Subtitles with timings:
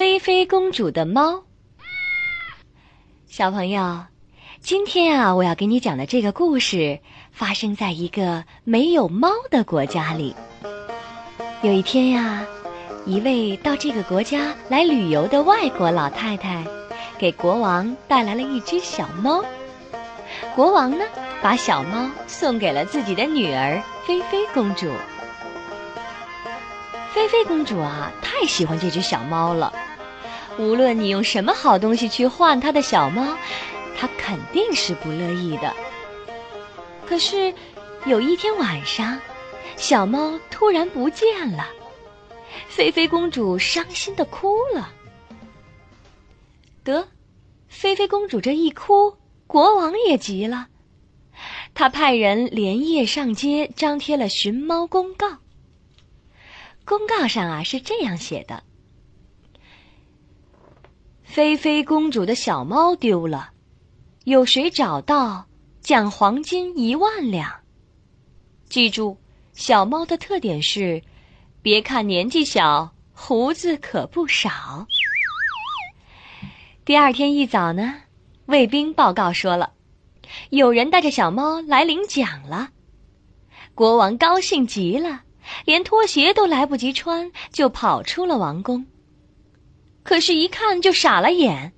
[0.00, 1.42] 菲菲公主的猫，
[3.26, 4.06] 小朋友，
[4.62, 7.00] 今天啊，我要给你讲的这个故事
[7.32, 10.34] 发生在一个没有猫的国家里。
[11.60, 12.46] 有一天呀，
[13.04, 16.64] 一位到这个国家来旅游的外国老太太，
[17.18, 19.44] 给国王带来了一只小猫。
[20.56, 21.04] 国王呢，
[21.42, 24.90] 把小猫送给了自己的女儿菲菲公主。
[27.12, 29.70] 菲菲公主啊，太喜欢这只小猫了。
[30.60, 33.34] 无论你用什么好东西去换她的小猫，
[33.96, 35.74] 她肯定是不乐意的。
[37.06, 37.54] 可是
[38.04, 39.18] 有一天晚上，
[39.76, 41.66] 小猫突然不见了，
[42.68, 44.92] 菲菲公主伤心的哭了。
[46.84, 47.08] 得，
[47.66, 49.16] 菲菲公主这一哭，
[49.46, 50.68] 国王也急了，
[51.72, 55.38] 他派人连夜上街张贴了寻猫公告。
[56.84, 58.62] 公告上啊是这样写的。
[61.30, 63.50] 菲菲公主的小猫丢了，
[64.24, 65.46] 有谁找到，
[65.80, 67.48] 奖黄金一万两。
[68.68, 69.16] 记住，
[69.52, 71.00] 小猫的特点是，
[71.62, 74.84] 别看年纪小，胡子可不少。
[76.84, 77.94] 第二天一早呢，
[78.46, 79.72] 卫兵报告说了，
[80.50, 82.70] 有人带着小猫来领奖了。
[83.76, 85.22] 国王高兴极了，
[85.64, 88.84] 连拖鞋都来不及穿，就跑出了王宫。
[90.02, 91.72] 可是，一看就傻了眼。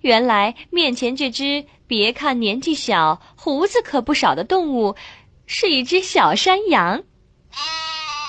[0.00, 4.96] 原来，面前这只别看年纪小、胡子可不少的动物，
[5.46, 7.04] 是一只小山羊。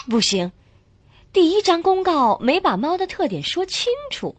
[0.09, 0.51] 不行，
[1.31, 4.35] 第一张公告没把猫的特点说清楚。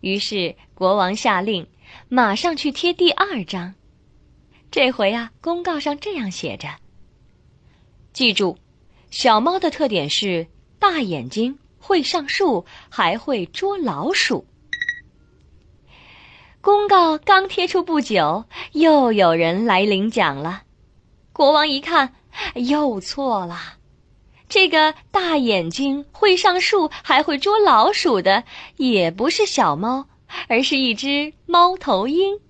[0.00, 1.66] 于是，国王下令，
[2.08, 3.74] 马上去贴第二张。
[4.70, 6.68] 这回啊，公告上这样写着
[8.12, 8.58] ：“记住，
[9.10, 10.46] 小猫的特点是
[10.78, 14.46] 大眼睛。”会上树，还会捉老鼠。
[16.62, 20.62] 公告刚贴出不久，又有人来领奖了。
[21.34, 22.14] 国王一看，
[22.54, 23.74] 又错了。
[24.48, 28.44] 这个大眼睛、会上树、还会捉老鼠的，
[28.78, 30.06] 也不是小猫，
[30.48, 32.40] 而是一只猫头鹰。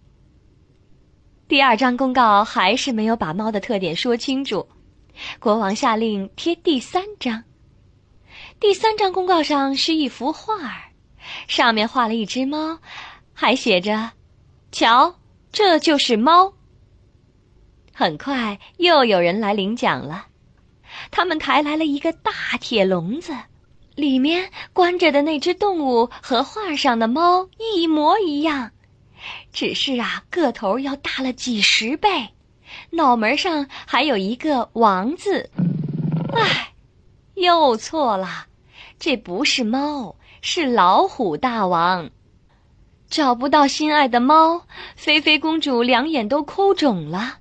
[1.49, 4.69] 第二张公告还是没有把猫的特点说清楚。
[5.41, 7.43] 国王下令贴第三张。
[8.67, 10.89] 第三张公告上是一幅画儿，
[11.49, 12.79] 上面画了一只猫，
[13.35, 14.13] 还写着
[14.73, 15.17] ：“瞧，
[15.53, 16.55] 这就是猫。”
[17.93, 20.29] 很快又有人来领奖了，
[21.11, 23.37] 他们抬来了一个大铁笼子，
[23.97, 28.71] 里面关着的那只动物和画上的猫一模一样，
[29.53, 32.31] 只是啊，个头要大了几十倍，
[32.89, 35.51] 脑门上还有一个“王”字。
[36.33, 36.71] 唉。
[37.37, 38.47] 又错了，
[39.05, 42.11] 这不是猫，是老虎大王。
[43.11, 44.67] 找不到心爱的猫，
[44.97, 47.37] 菲菲公主两眼都哭肿了，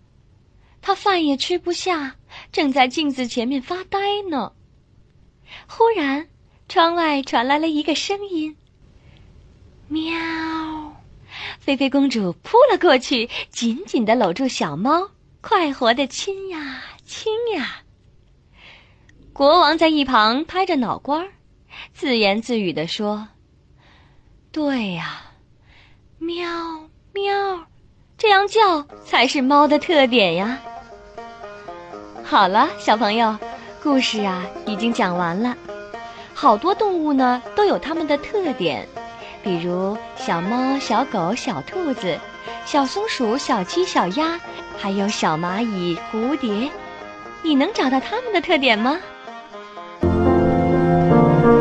[0.82, 2.18] 她饭也吃不下，
[2.52, 3.98] 正在镜子前面发呆
[4.30, 4.52] 呢。
[5.66, 6.28] 忽然，
[6.68, 8.58] 窗外传来了一个声音
[9.88, 10.04] ：“喵！”
[11.62, 17.78] 菲菲公主扑了过去，紧紧的搂住小猫，快活的亲呀亲呀。
[19.32, 21.32] 国王在一旁拍着脑瓜儿，
[21.94, 23.28] 自言自语地说
[24.52, 25.22] ：“对呀，
[26.18, 26.50] 喵
[27.14, 27.66] 喵，
[28.18, 30.60] 这样叫才是猫的特点呀。”
[32.24, 33.38] 好了，小朋友，
[33.84, 35.56] 故事啊已经讲完了。
[36.34, 38.88] 好多动物呢都有它们的特点，
[39.44, 42.20] 比如小猫、小狗、小兔子、
[42.66, 44.40] 小松鼠、小鸡、小鸭，
[44.78, 46.72] 还有小蚂蚁、蝴蝶。
[47.44, 49.00] 你能找到它们的特点吗？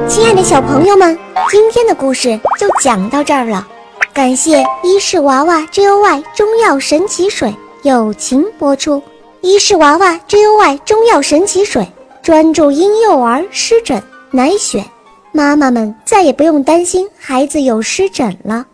[0.09, 1.19] 亲爱的小朋友们，
[1.51, 3.67] 今天的故事就讲到这儿了。
[4.13, 9.03] 感谢伊氏娃娃 Joy 中药神奇水友情播出。
[9.41, 11.87] 伊氏娃娃 Joy 中药神奇水
[12.23, 14.01] 专注婴幼儿湿疹，
[14.31, 14.85] 奶癣，
[15.33, 18.65] 妈妈们再也不用担心孩子有湿疹了。